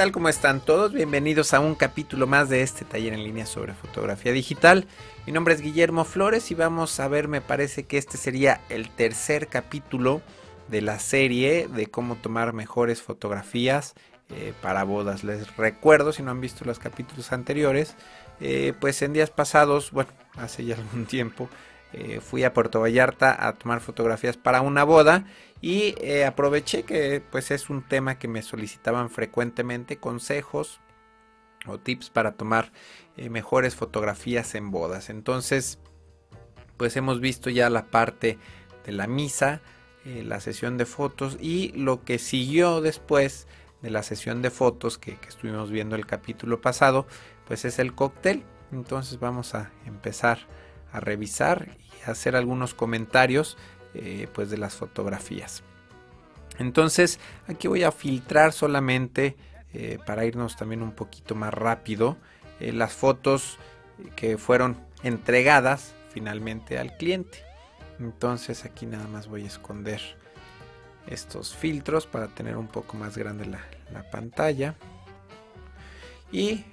[0.00, 0.12] Hola, ¿qué tal?
[0.12, 0.94] ¿Cómo están todos?
[0.94, 4.86] Bienvenidos a un capítulo más de este taller en línea sobre fotografía digital.
[5.26, 8.88] Mi nombre es Guillermo Flores y vamos a ver, me parece que este sería el
[8.88, 10.22] tercer capítulo
[10.68, 13.92] de la serie de cómo tomar mejores fotografías
[14.30, 15.22] eh, para bodas.
[15.22, 17.94] Les recuerdo, si no han visto los capítulos anteriores,
[18.40, 21.50] eh, pues en días pasados, bueno, hace ya algún tiempo,
[21.92, 25.26] eh, fui a Puerto Vallarta a tomar fotografías para una boda
[25.60, 30.80] y eh, aproveché que pues es un tema que me solicitaban frecuentemente consejos
[31.66, 32.72] o tips para tomar
[33.16, 35.10] eh, mejores fotografías en bodas.
[35.10, 35.78] Entonces
[36.76, 38.38] pues hemos visto ya la parte
[38.86, 39.60] de la misa
[40.04, 43.46] la sesión de fotos y lo que siguió después
[43.82, 47.06] de la sesión de fotos que, que estuvimos viendo el capítulo pasado
[47.46, 48.44] pues es el cóctel.
[48.72, 50.38] Entonces vamos a empezar
[50.92, 53.58] a revisar y hacer algunos comentarios
[53.94, 55.62] eh, pues de las fotografías.
[56.58, 59.36] Entonces aquí voy a filtrar solamente
[59.72, 62.16] eh, para irnos también un poquito más rápido
[62.60, 63.58] eh, las fotos
[64.16, 67.42] que fueron entregadas finalmente al cliente.
[67.98, 70.00] Entonces aquí nada más voy a esconder
[71.06, 73.60] estos filtros para tener un poco más grande la,
[73.92, 74.74] la pantalla.
[76.32, 76.64] Y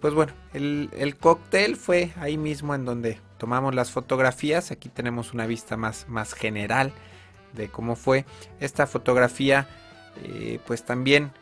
[0.00, 5.32] pues bueno, el, el, cóctel fue ahí mismo en donde tomamos las fotografías, aquí tenemos
[5.32, 6.92] una vista más, más general
[7.52, 8.24] de cómo fue.
[8.60, 9.66] Esta fotografía,
[10.24, 11.32] eh, pues también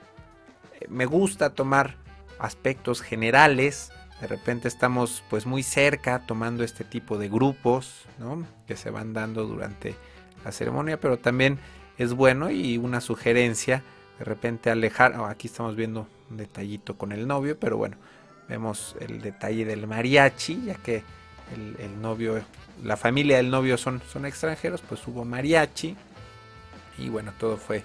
[0.81, 1.97] eh, me gusta tomar
[2.39, 3.91] aspectos generales.
[4.21, 8.07] De repente estamos pues muy cerca tomando este tipo de grupos
[8.67, 9.95] que se van dando durante
[10.45, 11.59] la ceremonia, pero también
[11.99, 13.83] es bueno y una sugerencia
[14.19, 15.19] de repente alejar.
[15.19, 17.97] Oh, aquí estamos viendo un detallito con el novio, pero bueno,
[18.49, 21.03] vemos el detalle del mariachi, ya que
[21.55, 22.43] el, novio,
[22.83, 25.97] la familia del novio son, son extranjeros, pues hubo mariachi
[26.99, 27.85] y bueno, todo fue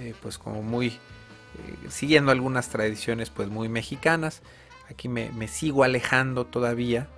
[0.00, 4.42] eh, pues como muy, eh, siguiendo algunas tradiciones pues muy mexicanas.
[4.88, 7.08] Aquí me, sigo alejando todavía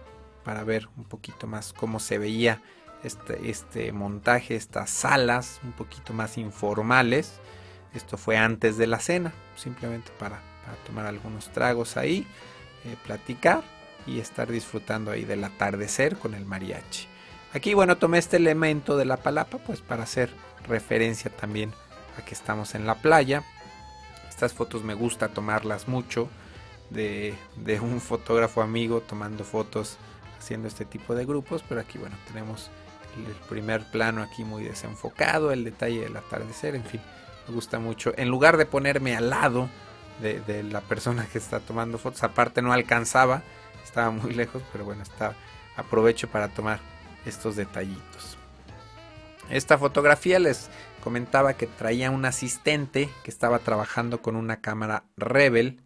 [0.44, 2.62] para ver un poquito más cómo se veía
[3.04, 7.40] este, este montaje, estas salas un poquito más informales.
[7.94, 10.40] Esto fue antes de la cena, simplemente para,
[10.86, 12.26] tomar algunos tragos ahí,
[12.84, 13.62] eh, platicar
[14.06, 17.06] y estar disfrutando ahí del atardecer con el mariachi.
[17.54, 20.30] Aquí, bueno, tomé este elemento de la palapa, pues para hacer
[20.66, 21.72] referencia también
[22.18, 23.42] a que estamos en la playa.
[24.28, 26.28] Estas fotos me gusta tomarlas mucho
[26.90, 27.34] de,
[27.80, 29.96] un fotógrafo amigo tomando fotos
[30.38, 32.70] haciendo este tipo de grupos, pero aquí, bueno, tenemos
[33.16, 37.00] el primer plano aquí muy desenfocado, el detalle del atardecer, en fin,
[37.50, 38.12] gusta mucho.
[38.16, 39.68] En lugar de ponerme al lado
[40.20, 43.42] de, de la persona que está tomando fotos, aparte no alcanzaba,
[43.84, 45.34] estaba muy lejos, pero bueno, está,
[45.76, 46.80] aprovecho para tomar
[47.24, 48.38] estos detallitos.
[49.50, 50.68] Esta fotografía les
[51.02, 55.80] comentaba que traía un asistente que estaba trabajando con una cámara Rebel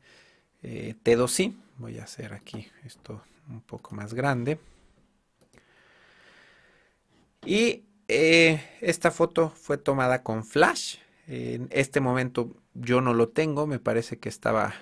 [0.62, 1.54] eh, T2i.
[1.78, 4.58] Voy a hacer aquí esto un poco más grande.
[7.44, 10.96] Y eh, esta foto fue tomada con flash.
[11.34, 14.74] En este momento yo no lo tengo, me parece que estaba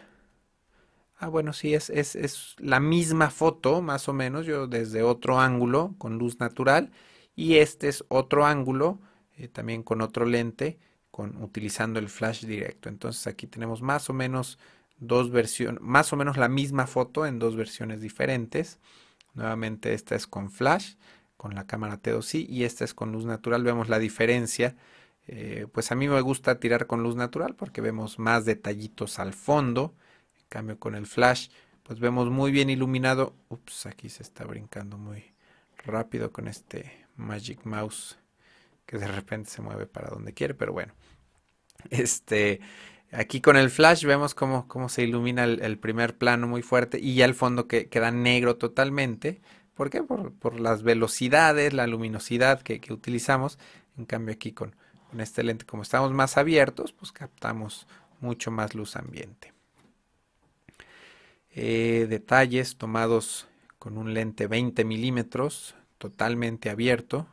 [1.22, 5.94] Ah, bueno, sí, es, es, la misma foto, más o menos, yo desde otro ángulo,
[5.98, 6.92] con luz natural,
[7.36, 8.98] y este es otro ángulo,
[9.36, 10.78] eh, también con otro lente,
[11.10, 12.88] con, utilizando el flash directo.
[12.88, 14.58] Entonces aquí tenemos más o menos
[14.96, 18.78] dos versiones, más o menos la misma foto en dos versiones diferentes.
[19.34, 20.94] Nuevamente esta es con flash,
[21.36, 23.62] con la cámara T2i, y esta es con luz natural.
[23.62, 24.74] Vemos la diferencia.
[25.32, 29.32] Eh, pues a mí me gusta tirar con luz natural porque vemos más detallitos al
[29.32, 29.94] fondo
[30.50, 31.48] cambio con el flash,
[31.82, 33.34] pues vemos muy bien iluminado.
[33.48, 35.32] Ups, aquí se está brincando muy
[35.86, 38.18] rápido con este Magic Mouse
[38.84, 40.92] que de repente se mueve para donde quiere, pero bueno.
[41.88, 42.60] Este,
[43.10, 47.15] aquí con el flash vemos cómo, cómo se ilumina el, primer plano muy fuerte y
[47.15, 49.41] ya el fondo que queda negro totalmente.
[49.74, 50.03] ¿Por qué?
[50.03, 53.59] Por, las velocidades, la luminosidad que, utilizamos.
[53.97, 54.74] En cambio aquí con,
[55.10, 57.86] con este lente, como estamos más abiertos, pues captamos
[58.21, 59.53] mucho más luz ambiente.
[61.51, 63.48] Eh, detalles tomados
[63.80, 67.27] con un lente 20 milímetros totalmente abierto.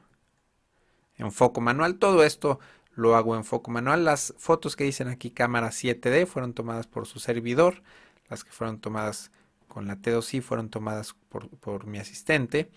[1.17, 2.59] En foco manual todo esto
[2.95, 4.05] lo hago en foco manual.
[4.05, 7.83] Las fotos que dicen aquí cámara 7D fueron tomadas por su servidor.
[8.27, 9.31] Las que fueron tomadas
[9.67, 12.71] con la T2i fueron tomadas por, por mi asistente.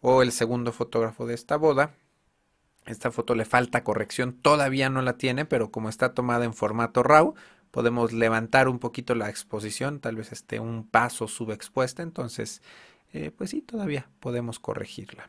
[0.00, 1.94] O el segundo fotógrafo de esta boda
[2.86, 7.02] esta foto le falta corrección todavía no la tiene pero como está tomada en formato
[7.02, 7.34] RAW
[7.72, 12.62] podemos levantar un poquito la exposición, tal vez esté un paso subexpuesta, entonces,
[13.12, 15.28] eh, pues sí, todavía podemos corregirla.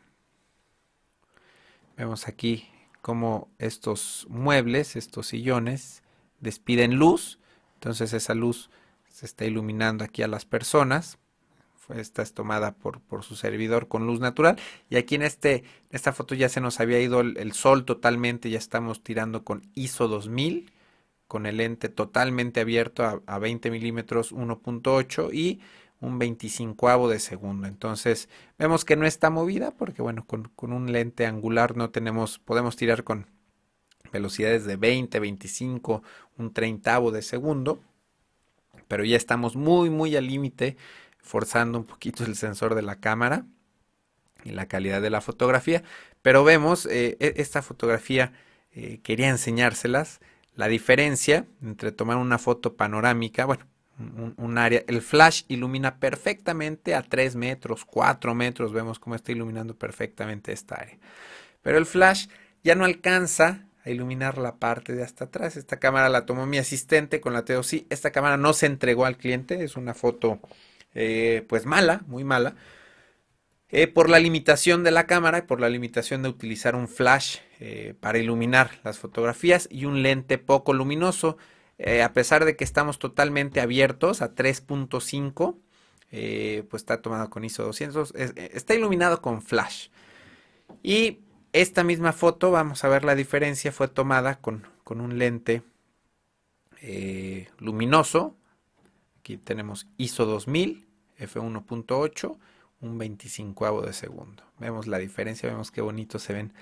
[1.96, 2.68] Vemos aquí
[3.00, 6.02] cómo estos muebles, estos sillones,
[6.38, 7.40] despiden luz,
[7.74, 8.70] Entonces esa luz
[9.08, 11.18] se está iluminando aquí a las personas.
[11.90, 14.56] Esta es tomada por, por su servidor con luz natural.
[14.90, 18.50] Y aquí en, este, esta foto ya se nos había ido el, sol totalmente.
[18.50, 20.70] Ya estamos tirando con ISO 2000.
[21.26, 25.60] Con el lente totalmente abierto a, a 20 milímetros 1.8 y
[26.00, 27.66] un 25 de segundo.
[27.66, 28.28] Entonces
[28.58, 32.76] vemos que no está movida porque bueno, con, con, un lente angular no tenemos, podemos
[32.76, 33.26] tirar con
[34.12, 36.02] velocidades de 20, 25,
[36.38, 37.80] un 30 de segundo.
[38.86, 40.76] Pero ya estamos muy, muy al límite
[41.24, 43.46] forzando un poquito el sensor de la cámara
[44.44, 45.82] y la calidad de la fotografía.
[46.22, 48.32] Pero vemos, eh, e, esta fotografía
[48.72, 50.20] eh, quería enseñárselas,
[50.54, 53.66] la diferencia entre tomar una foto panorámica, bueno,
[54.36, 59.76] un, área, el flash ilumina perfectamente a 3 metros, 4 metros, vemos cómo está iluminando
[59.76, 60.98] perfectamente esta área.
[61.62, 62.26] Pero el flash
[62.62, 65.56] ya no alcanza a iluminar la parte de hasta atrás.
[65.56, 67.84] Esta cámara la tomó mi asistente con la TOC.
[67.90, 70.40] Esta cámara no se entregó al cliente, es una foto
[70.94, 72.54] eh, pues mala, muy mala,
[73.68, 77.38] eh, por la limitación de la cámara y por la limitación de utilizar un flash
[77.58, 81.36] eh, para iluminar las fotografías y un lente poco luminoso.
[82.02, 85.58] a pesar de que estamos totalmente abiertos a 3.5,
[86.68, 89.88] pues está tomado con ISO 200, está iluminado con flash.
[90.84, 91.18] Y
[91.52, 95.62] esta misma foto, vamos a ver la diferencia, fue tomada con, con un lente
[97.58, 98.36] luminoso
[99.24, 100.86] Aquí tenemos ISO 2000,
[101.18, 102.38] F1.8,
[102.82, 104.42] un 25 de segundo.
[104.58, 106.52] Vemos la diferencia, vemos qué bonito se ven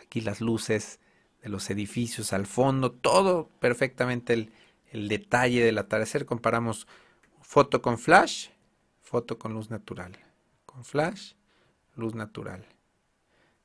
[0.00, 1.00] aquí las luces
[1.42, 4.52] de los edificios al fondo, todo perfectamente el,
[4.92, 6.24] el detalle del atardecer.
[6.24, 6.86] Comparamos
[7.40, 8.50] foto con flash,
[9.00, 10.16] foto con luz natural.
[10.64, 11.32] Con flash,
[11.96, 12.64] luz natural.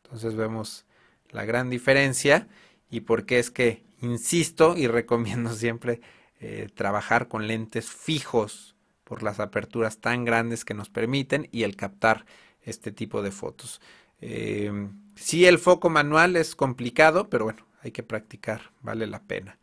[0.02, 0.88] Entonces vemos
[1.30, 2.48] la gran diferencia
[2.90, 6.02] y por qué es que insisto y recomiendo siempre
[6.40, 11.76] eh, trabajar con lentes fijos por las aperturas tan grandes que nos permiten y el
[11.76, 12.26] captar
[12.62, 13.82] este tipo de fotos.
[14.22, 19.58] Eh, sí, el foco manual es complicado, pero bueno, hay que practicar, vale la pena.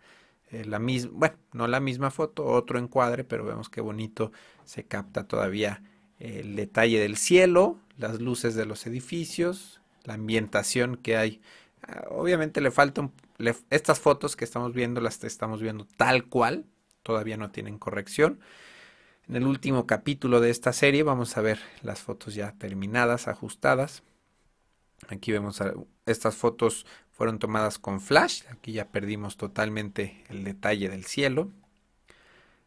[0.51, 4.33] Eh, la misma, bueno, no la misma foto, otro encuadre, pero vemos qué bonito
[4.65, 5.83] se capta todavía
[6.19, 11.41] el detalle del cielo, las luces de los edificios, la ambientación que hay.
[11.83, 13.11] Ah, obviamente le falta
[13.71, 16.67] estas fotos que estamos viendo las estamos viendo tal cual,
[17.03, 18.41] todavía no tienen corrección.
[19.29, 24.03] En el último capítulo de esta serie vamos a ver las fotos ya terminadas, ajustadas.
[25.09, 25.61] Aquí vemos
[26.07, 28.43] estas fotos fueron tomadas con flash.
[28.51, 31.51] Aquí ya perdimos totalmente el detalle del cielo.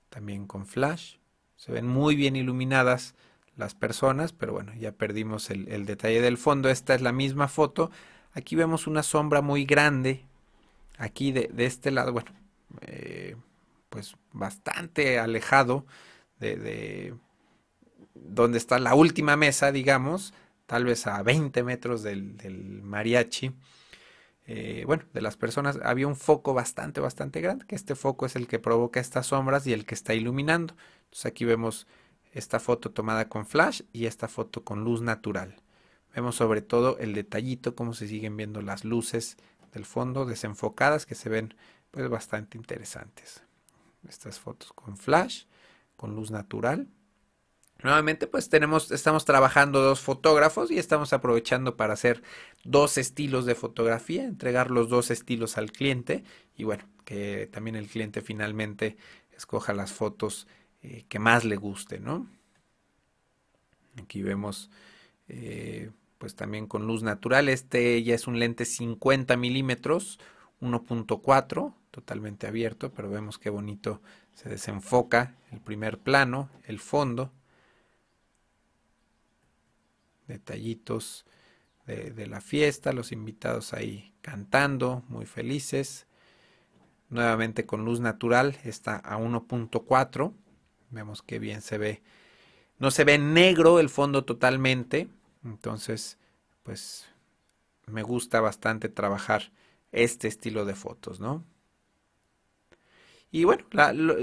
[0.09, 1.17] También con flash.
[1.57, 3.15] Se ven muy bien iluminadas
[3.55, 6.69] las personas, pero bueno, ya perdimos el, detalle del fondo.
[6.69, 7.91] Esta es la misma foto.
[8.33, 10.23] Aquí vemos una sombra muy grande.
[10.97, 12.31] Aquí de, este lado, bueno,
[12.81, 13.35] eh,
[13.89, 15.85] pues bastante alejado
[16.39, 17.13] de,
[18.13, 20.33] donde está la última mesa, digamos,
[20.65, 23.51] tal vez a 20 metros del, mariachi.
[24.49, 28.35] Eh, bueno, de las personas había un foco bastante, bastante grande, que este foco es
[28.35, 30.75] el que provoca estas sombras y el que está iluminando.
[31.05, 31.85] Entonces aquí vemos
[32.33, 35.55] esta foto tomada con flash y esta foto con luz natural.
[36.15, 39.37] Vemos sobre todo el detallito, cómo se siguen viendo las luces
[39.73, 41.53] del fondo desenfocadas que se ven
[41.91, 43.43] pues bastante interesantes
[44.07, 45.43] estas fotos con flash,
[45.95, 46.87] con luz natural.
[47.83, 52.23] Nuevamente, pues tenemos, estamos trabajando dos fotógrafos y estamos aprovechando para hacer
[52.63, 56.23] dos estilos de fotografía, entregar los dos estilos al cliente
[56.55, 58.97] y bueno, que también el cliente finalmente
[59.35, 60.47] escoja las fotos
[60.81, 62.27] eh, que más le guste, ¿no?
[64.01, 64.71] Aquí vemos,
[65.27, 67.49] eh, pues también con luz natural.
[67.49, 70.19] Este ya es un lente 50 milímetros,
[70.61, 74.01] 1.4 totalmente abierto, pero vemos qué bonito
[74.33, 77.31] se desenfoca el primer plano, el fondo,
[80.27, 81.25] detallitos
[81.87, 86.05] de, la fiesta, los invitados ahí cantando, muy felices.
[87.09, 90.33] Nuevamente con luz natural, está a 1.4.
[90.89, 92.01] Vemos que bien se ve.
[92.77, 95.07] No se ve negro el fondo totalmente.
[95.43, 96.17] Entonces,
[96.63, 97.05] pues
[97.87, 99.51] me gusta bastante trabajar
[99.93, 101.45] este estilo de fotos, ¿no?
[103.29, 103.65] Y bueno,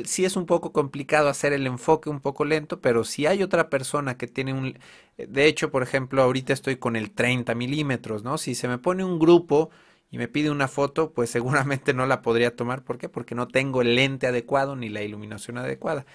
[0.07, 3.69] sí es un poco complicado hacer el enfoque un poco lento, pero si hay otra
[3.69, 4.79] persona que tiene un...
[5.19, 8.39] De hecho, por ejemplo, ahorita estoy con el 30 milímetros, ¿no?
[8.39, 9.71] Si se me pone un grupo
[10.11, 12.83] y me pide una foto, pues seguramente no la podría tomar.
[12.83, 13.09] ¿Por qué?
[13.11, 16.07] Porque no tengo el lente adecuado ni la iluminación adecuada.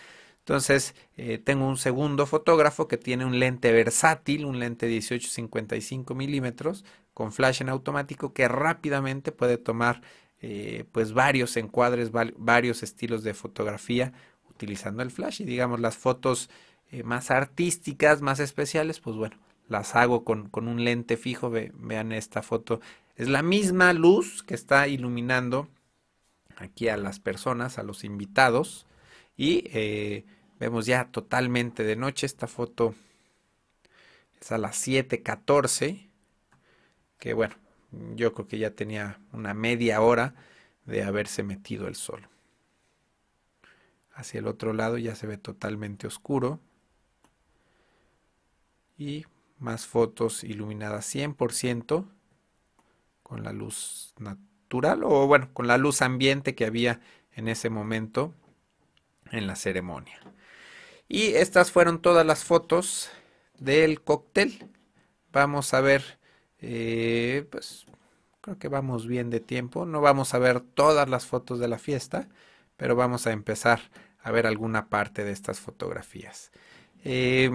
[0.49, 6.85] Entonces, eh, tengo un segundo fotógrafo que tiene un lente versátil, un lente 18-55 milímetros
[7.13, 10.01] con flash en automático que rápidamente puede tomar
[10.41, 14.11] eh, pues varios encuadres, varios estilos de fotografía
[14.49, 16.49] utilizando el flash y digamos las fotos
[16.91, 19.37] eh, más artísticas, más especiales, pues bueno,
[19.67, 21.51] las hago con, un lente fijo.
[21.51, 22.81] vean esta foto.
[23.15, 25.67] Es la misma luz que está iluminando
[26.57, 28.87] aquí a las personas, a los invitados.
[29.37, 29.69] Y
[30.59, 32.25] vemos ya totalmente de noche.
[32.25, 32.93] Esta foto
[34.39, 36.07] es a las 7.14.
[37.17, 37.55] Que bueno,
[38.15, 40.35] yo creo que ya tenía una media hora
[40.85, 42.27] de haberse metido el sol.
[44.13, 46.59] Hacia el otro lado ya se ve totalmente oscuro.
[48.97, 49.25] Y
[49.59, 52.05] más fotos iluminadas 100%
[53.23, 56.99] con la luz natural o bueno, con la luz ambiente que había
[57.33, 58.33] en ese momento
[59.31, 60.19] en la ceremonia.
[61.09, 63.09] Y estas fueron todas las fotos
[63.59, 64.69] del cóctel.
[65.33, 66.19] Vamos a ver,
[66.59, 67.85] eh, pues
[68.41, 69.85] creo que vamos bien de tiempo.
[69.85, 72.29] No vamos a ver todas las fotos de la fiesta,
[72.77, 73.81] pero vamos a empezar
[74.21, 76.51] a ver alguna parte de estas fotografías.
[77.03, 77.51] Eh,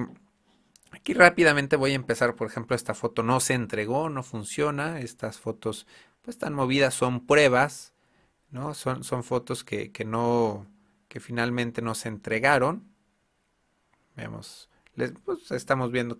[0.93, 5.39] Aquí rápidamente voy a empezar, por ejemplo, esta foto no se entregó, no funciona, estas
[5.39, 5.87] fotos
[6.23, 7.93] pues están movidas, son pruebas,
[8.51, 8.75] ¿no?
[8.75, 10.67] Son, son fotos que, que, no,
[11.09, 12.94] que finalmente no se entregaron.
[14.17, 14.69] Vemos,
[15.25, 16.19] pues estamos viendo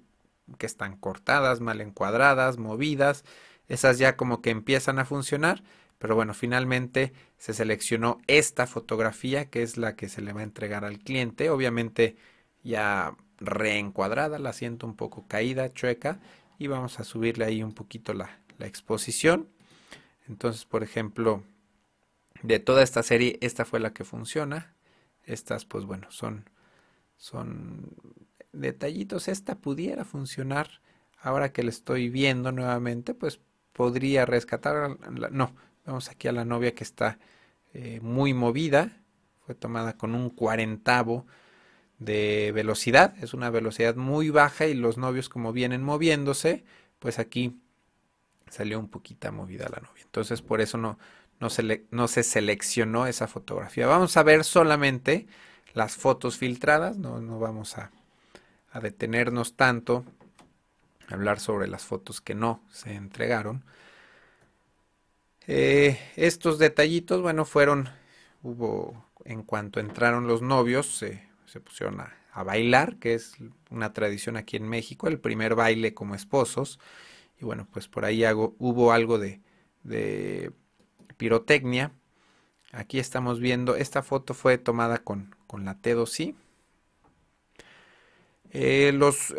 [0.59, 3.25] que están cortadas, mal encuadradas, movidas,
[3.69, 5.63] esas ya como que empiezan a funcionar,
[5.99, 10.45] pero bueno, finalmente se seleccionó esta fotografía que es la que se le va a
[10.45, 12.17] entregar al cliente, obviamente
[12.63, 16.21] ya reencuadrada, la siento un poco caída, chueca,
[16.59, 19.49] y vamos a subirle ahí un poquito la, exposición.
[20.29, 21.43] Entonces, por ejemplo,
[22.43, 24.75] de toda esta serie, esta fue la que funciona.
[25.25, 26.49] Estas, pues bueno, son,
[27.17, 27.91] son
[28.53, 29.29] detallitos.
[29.29, 30.81] Esta pudiera funcionar.
[31.21, 33.41] Ahora que la estoy viendo nuevamente, pues
[33.73, 34.99] podría rescatar.
[35.31, 35.55] no,
[35.87, 37.19] vamos aquí a la novia que está
[37.73, 39.01] eh, muy movida.
[39.47, 41.27] Fue tomada con un cuarentavo
[41.99, 46.65] de velocidad, es una velocidad muy baja y los novios como vienen moviéndose,
[46.99, 47.61] pues aquí
[48.49, 50.03] salió un poquito movida la novia.
[50.03, 50.99] Entonces por eso no,
[51.41, 53.87] no, se, no se seleccionó esa fotografía.
[53.87, 55.27] Vamos a ver solamente
[55.75, 57.91] las fotos filtradas, no, no vamos a,
[58.73, 60.05] a detenernos tanto,
[61.09, 63.65] a hablar sobre las fotos que no se entregaron.
[65.47, 67.91] Eh, estos detallitos, bueno, fueron,
[68.43, 73.37] hubo, en cuanto entraron los novios, se se pusieron a, bailar, que es
[73.71, 76.81] una tradición aquí en México, el primer baile como esposos.
[77.41, 78.25] Y bueno, pues por ahí
[78.59, 80.51] hubo algo de,
[81.17, 81.93] pirotecnia.
[82.75, 86.35] Aquí estamos viendo, esta foto fue tomada con, con la T2i.
[88.57, 89.35] Eh, los,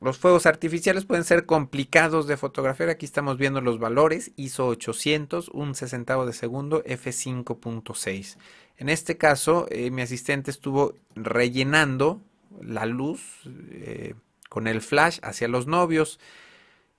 [0.00, 2.90] los, fuegos artificiales pueden ser complicados de fotografiar.
[2.90, 4.32] Aquí estamos viendo los valores.
[4.36, 8.36] ISO 800, un sesentavo de segundo, f5.6.
[8.76, 12.20] En este caso, eh, mi asistente estuvo rellenando
[12.60, 14.14] la luz eh,
[14.48, 16.18] con el flash hacia los novios.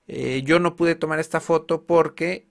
[0.08, 2.46] Eh, yo no pude tomar esta foto porque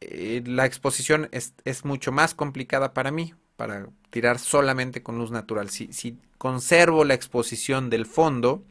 [0.00, 5.70] la exposición es, mucho más complicada para mí, para tirar solamente con luz natural.
[5.70, 8.62] Si, si conservo la exposición del fondo,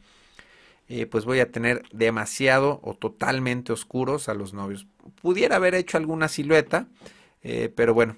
[1.10, 4.86] pues voy a tener demasiado o totalmente oscuros a los novios.
[5.20, 6.86] Pudiera haber hecho alguna silueta,
[7.74, 8.16] pero bueno,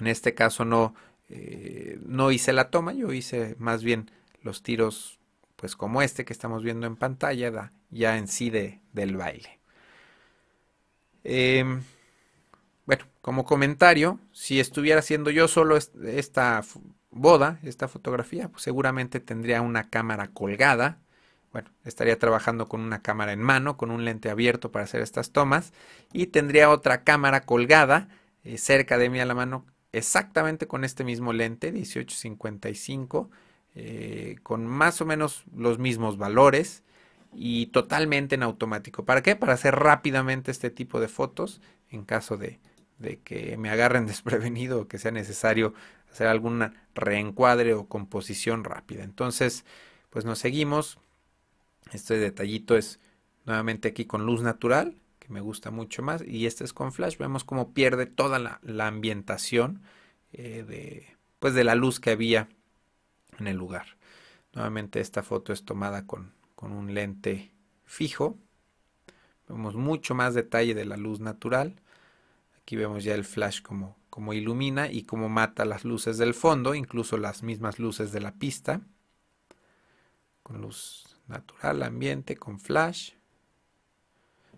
[0.00, 0.94] en este caso no,
[1.28, 4.10] eh, no hice la toma, yo hice más bien
[4.42, 5.18] los tiros
[5.56, 9.60] pues como este que estamos viendo en pantalla, ya en sí de, del baile.
[13.22, 16.62] Como comentario, si estuviera haciendo yo solo esta
[17.10, 20.98] boda, esta fotografía, pues seguramente tendría una cámara colgada.
[21.52, 25.30] Bueno, estaría trabajando con una cámara en mano, con un lente abierto para hacer estas
[25.30, 25.72] tomas.
[26.12, 28.08] Y tendría otra cámara colgada
[28.44, 33.30] eh, cerca de mí a la mano exactamente con este mismo lente 1855
[33.74, 36.82] eh, con más o menos los mismos valores
[37.34, 39.04] y totalmente en automático.
[39.04, 39.36] ¿Para qué?
[39.36, 42.60] Para hacer rápidamente este tipo de fotos en caso de,
[43.22, 45.74] que me agarren desprevenido o que sea necesario
[46.10, 49.04] hacer algún reencuadre o composición rápida.
[49.04, 49.64] Entonces,
[50.10, 50.98] pues nos seguimos.
[51.92, 53.00] Este detallito es
[53.44, 56.22] nuevamente aquí con luz natural que me gusta mucho más.
[56.26, 57.16] Y este es con flash.
[57.16, 59.82] Vemos cómo pierde toda la, ambientación
[60.32, 62.48] eh, de, pues de la luz que había
[63.38, 63.96] en el lugar.
[64.52, 67.52] Nuevamente esta foto es tomada con, con un lente
[67.84, 68.36] fijo.
[69.48, 71.80] Vemos mucho más detalle de la luz natural.
[72.72, 76.74] Aquí vemos ya el flash como, como ilumina y cómo mata las luces del fondo,
[76.74, 78.80] incluso las mismas luces de la pista.
[80.42, 83.10] Con luz natural, ambiente, con flash.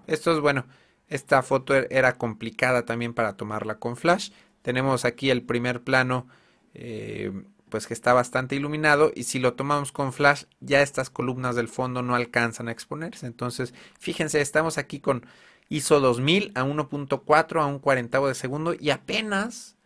[0.07, 0.65] Esto es bueno,
[1.09, 4.31] esta foto er, era complicada también para tomarla con flash.
[4.63, 6.29] Tenemos aquí el primer plano,
[6.73, 7.33] eh,
[7.69, 11.67] pues que está bastante iluminado y si lo tomamos con flash ya estas columnas del
[11.67, 13.27] fondo no alcanzan a exponerse.
[13.27, 15.27] Entonces, fíjense, estamos aquí con
[15.69, 19.77] ISO 2000 a 1.4 a un cuarentavo de segundo y apenas,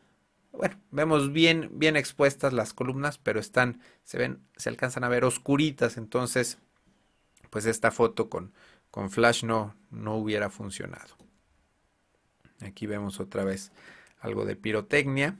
[0.53, 5.25] bueno, vemos bien, bien expuestas las columnas, pero están, se ven, se alcanzan a ver
[5.25, 5.97] oscuritas.
[5.97, 6.59] Entonces,
[7.51, 8.53] pues esta foto con,
[8.91, 11.17] con flash no, no hubiera funcionado.
[12.61, 13.73] Aquí vemos otra vez
[14.21, 15.39] algo de pirotecnia.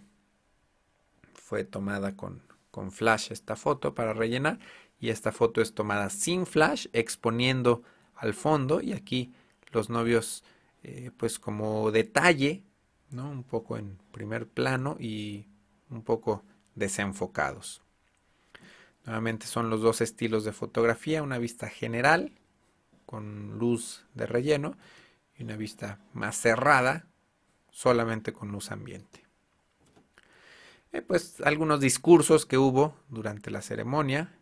[1.35, 4.59] Fue tomada con, con flash esta foto para rellenar.
[5.01, 7.83] Y esta foto es tomada sin flash, exponiendo
[8.15, 8.81] al fondo.
[8.81, 9.33] Y aquí
[9.73, 10.45] los novios,
[10.83, 12.65] eh, pues como detalle,
[13.11, 13.31] ¿no?
[13.31, 15.47] Un poco en primer plano y
[15.91, 16.45] un poco
[16.75, 17.83] desenfocados.
[19.05, 22.33] Nuevamente son los dos estilos de fotografía, una vista general
[23.07, 24.77] con luz de relleno
[25.37, 27.07] y una vista más cerrada
[27.71, 29.25] solamente con luz ambiente.
[30.93, 34.38] Eh, pues algunos discursos que hubo durante la ceremonia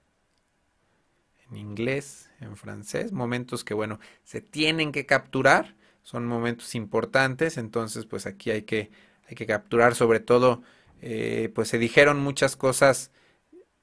[1.51, 8.07] en inglés, en francés, momentos que bueno, se tienen que capturar, son momentos importantes, entonces
[8.07, 8.91] pues aquí hay que,
[9.29, 10.63] hay que capturar sobre todo,
[11.03, 13.11] eh, pues se dijeron muchas cosas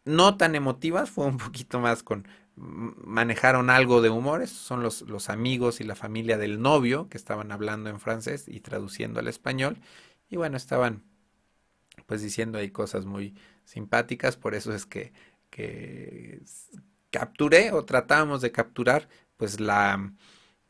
[0.06, 5.30] no tan emotivas, fue un poquito más con, manejaron algo de humor, son los, los,
[5.30, 9.80] amigos y la familia del novio que estaban hablando en francés y traduciendo al español.
[10.30, 11.04] Y bueno, estaban
[12.06, 15.14] pues diciendo ahí cosas muy simpáticas, por eso es que,
[15.50, 16.42] que
[17.14, 20.12] capturé o tratábamos de capturar pues la,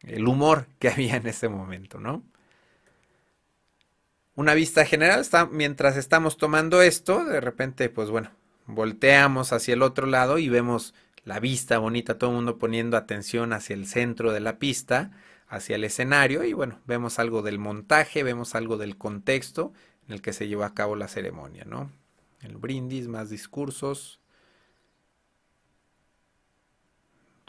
[0.01, 2.21] el humor que había en ese momento, ¿no?
[4.35, 8.31] Una vista general, está, mientras estamos tomando esto, de repente pues bueno,
[8.65, 13.53] volteamos hacia el otro lado y vemos la vista bonita, todo el mundo poniendo atención
[13.53, 15.11] hacia el centro de la pista,
[15.47, 19.71] hacia el escenario y bueno, vemos algo del montaje, vemos algo del contexto
[20.07, 21.91] en el que se llevó a cabo la ceremonia, ¿no?
[22.41, 24.19] El brindis, más discursos,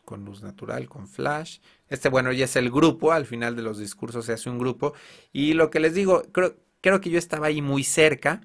[0.05, 1.59] con luz natural, con flash.
[1.89, 4.95] Este, bueno, ya es el grupo, al final de los discursos se hace un grupo.
[5.33, 8.41] Y lo que les digo, creo, creo que yo estaba ahí muy cerca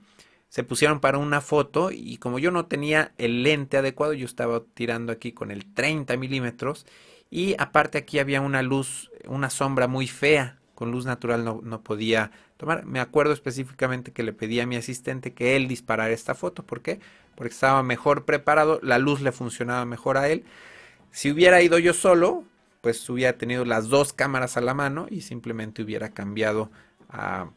[0.49, 4.63] se pusieron para una foto y como yo no tenía el lente adecuado, yo estaba
[4.73, 6.87] tirando aquí con el 30 milímetros
[7.29, 11.83] y aparte aquí había una luz, una sombra muy fea, con luz natural no, no,
[11.83, 12.85] podía tomar.
[12.85, 16.63] Me acuerdo específicamente que le pedí a mi asistente que él disparara esta foto.
[16.63, 16.99] ¿Por qué?
[17.35, 20.45] Porque estaba mejor preparado, la luz le funcionaba mejor a él.
[21.11, 22.43] Si hubiera ido yo solo,
[22.81, 26.71] pues hubiera tenido las dos cámaras a la mano y simplemente hubiera cambiado
[27.09, 27.51] a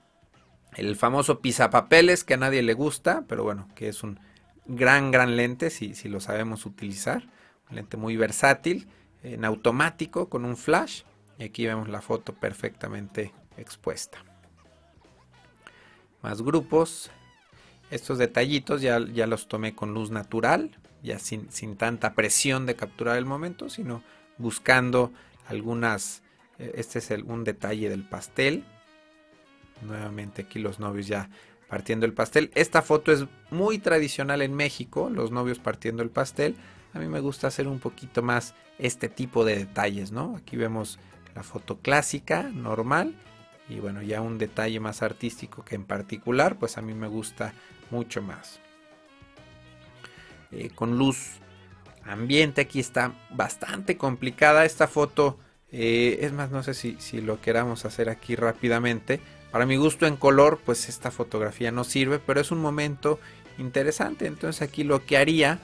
[0.75, 4.19] el famoso pisapapeles que a nadie le gusta, pero bueno, que es un
[4.67, 7.25] gran, gran lente si, si lo sabemos utilizar.
[7.69, 8.89] Un lente muy versátil,
[9.23, 11.03] en automático, con un flash.
[11.39, 14.25] Y aquí vemos la foto perfectamente expuesta.
[16.23, 17.11] Más grupos.
[17.91, 22.77] Estos detallitos ya, ya los tomé con luz natural, ya sin, sin, tanta presión de
[22.77, 24.03] capturar el momento, sino
[24.39, 25.13] buscando
[25.49, 26.23] algunas...
[26.59, 28.65] Eh, este es el, un detalle del pastel
[29.83, 31.29] Nuevamente aquí los novios ya
[31.69, 32.51] partiendo el pastel.
[32.55, 36.55] Esta foto es muy tradicional en México, los novios partiendo el pastel.
[36.95, 40.37] A mí me gusta hacer un poquito más este tipo de detalles, ¿no?
[40.37, 40.99] Aquí vemos
[41.35, 43.15] la foto clásica, normal,
[43.69, 47.55] y bueno, ya un detalle más artístico que en particular, pues a mí me gusta
[47.91, 48.62] mucho más.
[50.53, 51.41] Eh, con luz
[52.05, 55.39] ambiente, aquí está bastante complicada esta foto.
[55.71, 59.21] Eh, es más, no sé si, si lo queramos hacer aquí rápidamente.
[59.51, 63.19] Para mi gusto en color, pues esta fotografía no sirve, pero es un momento
[63.59, 64.27] interesante.
[64.27, 65.59] Entonces aquí lo que haría,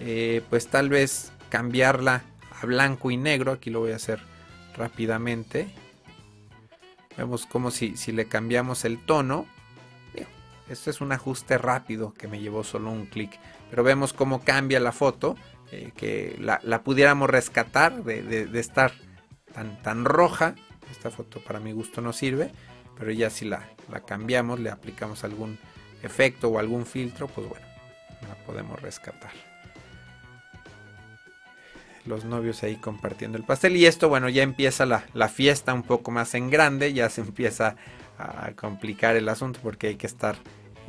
[0.00, 2.22] eh, pues tal vez cambiarla
[2.60, 3.52] a blanco y negro.
[3.52, 4.20] Aquí lo voy a hacer
[4.76, 5.68] rápidamente.
[7.16, 9.46] Vemos como si, si le cambiamos el tono.
[10.70, 13.32] Esto es un ajuste rápido que me llevó solo un clic.
[13.70, 15.36] Pero vemos cómo cambia la foto.
[15.72, 18.92] Eh, que la, pudiéramos rescatar de, de, estar
[19.54, 20.56] tan, tan roja.
[20.90, 22.50] Esta foto para mi gusto no sirve
[23.00, 25.58] pero ya si la, la cambiamos, le aplicamos algún
[26.02, 27.66] efecto o algún filtro, pues bueno,
[28.28, 29.32] la podemos rescatar.
[32.04, 33.76] Los novios ahí compartiendo el pastel.
[33.76, 37.20] Y esto, bueno, ya empieza la, la fiesta un poco más en grande, ya se
[37.22, 37.76] empieza
[38.18, 40.36] a complicar el asunto porque hay que estar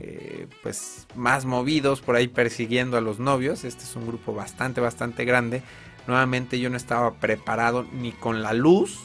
[0.04, 3.64] eh, pues más movidos por ahí persiguiendo a los novios.
[3.64, 5.62] Este es un grupo bastante, bastante grande.
[6.08, 9.00] Nuevamente yo no estaba preparado ni con la luz,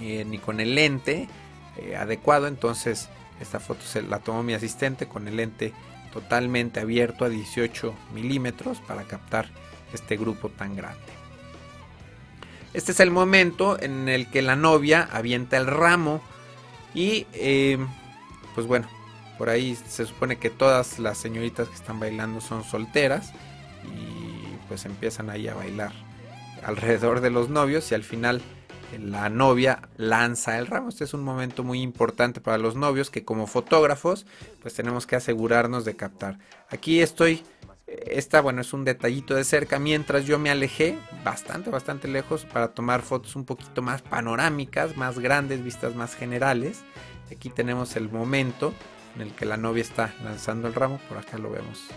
[0.00, 1.28] eh, ni con el lente.
[1.78, 2.46] Eh, adecuado.
[2.48, 3.08] Entonces
[3.40, 5.72] esta foto se la tomó mi asistente con el lente
[6.12, 9.48] totalmente abierto a 18 milímetros para captar
[9.92, 10.98] este grupo tan grande.
[12.74, 16.20] Este es el momento en el que la novia avienta el ramo
[16.94, 17.78] y eh,
[18.54, 18.88] pues bueno,
[19.38, 23.32] Por ahí se supone que todas las señoritas que están bailando son solteras
[23.84, 25.92] y pues empiezan ahí a bailar
[26.64, 28.42] alrededor de los novios y al final
[28.98, 30.88] la novia lanza el ramo.
[30.88, 34.26] Este es un momento muy importante para los novios que como fotógrafos
[34.62, 36.38] pues tenemos que asegurarnos de captar.
[36.70, 37.44] Aquí estoy,
[37.86, 42.68] esta bueno es un detallito de cerca mientras yo me alejé bastante, bastante lejos para
[42.68, 46.80] tomar fotos un poquito más panorámicas, más grandes, vistas más generales.
[47.30, 48.72] Aquí tenemos el momento
[49.18, 51.88] en el que la novia está lanzando el ramo, por acá lo vemos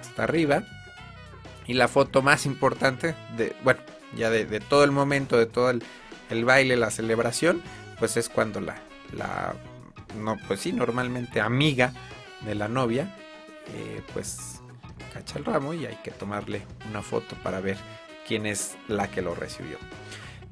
[0.00, 0.62] hasta arriba.
[1.66, 3.80] Y la foto más importante de, bueno,
[4.16, 7.62] ya de, todo el momento, de todo el, baile, la celebración,
[7.98, 8.76] pues es cuando la,
[9.12, 9.54] la,
[10.18, 11.92] no, pues sí, normalmente amiga
[12.40, 13.14] de la novia,
[13.74, 14.60] eh, pues
[15.12, 17.76] cacha el ramo y hay que tomarle una foto para ver
[18.26, 19.76] quién es la que lo recibió.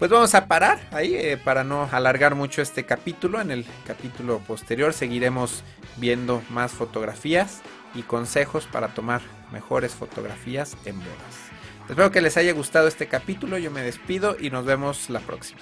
[0.00, 3.38] Pues vamos a parar ahí eh, para no alargar mucho este capítulo.
[3.38, 5.62] En el capítulo posterior seguiremos
[5.98, 7.60] viendo más fotografías
[7.94, 9.20] y consejos para tomar
[9.52, 11.50] mejores fotografías en bodas.
[11.86, 13.58] Espero que les haya gustado este capítulo.
[13.58, 15.60] Yo me despido y nos vemos la próxima.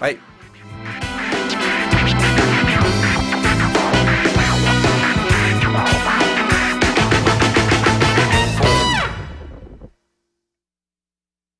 [0.00, 1.05] Bye.